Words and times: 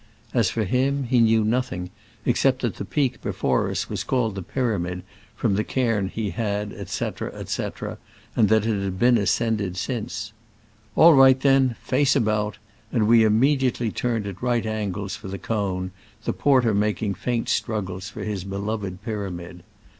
As 0.33 0.49
for 0.49 0.63
him, 0.63 1.03
he 1.03 1.19
knew 1.19 1.43
noth 1.43 1.71
ing 1.71 1.91
except 2.25 2.63
that 2.63 2.77
the 2.77 2.85
peak 2.85 3.21
before 3.21 3.69
us 3.69 3.87
was 3.87 4.03
called 4.03 4.33
the 4.33 4.41
Pyramid, 4.41 5.03
from 5.35 5.53
the 5.53 5.63
cairn 5.63 6.07
he 6.07 6.31
had, 6.31 6.73
etc., 6.73 7.31
etc., 7.35 7.99
and 8.35 8.49
that 8.49 8.65
it 8.65 8.81
had 8.81 8.97
been 8.97 9.15
as 9.19 9.29
cended 9.29 9.77
since. 9.77 10.33
"All 10.95 11.13
right, 11.13 11.39
then: 11.39 11.75
face 11.83 12.15
about;" 12.15 12.57
and 12.91 13.07
we 13.07 13.23
immediately 13.23 13.91
turned 13.91 14.25
at 14.25 14.41
right 14.41 14.65
angles 14.65 15.15
for 15.15 15.27
the 15.27 15.37
cone, 15.37 15.91
the 16.23 16.33
porter 16.33 16.73
making 16.73 17.13
faint 17.13 17.47
struggles 17.47 18.09
for 18.09 18.23
his 18.23 18.43
beloved 18.43 19.03
pyramid. 19.03 19.61